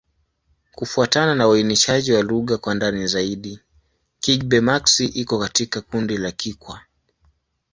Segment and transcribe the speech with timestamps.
[0.75, 3.59] Kufuatana na uainishaji wa lugha kwa ndani zaidi,
[4.19, 6.81] Kigbe-Maxi iko katika kundi la Kikwa.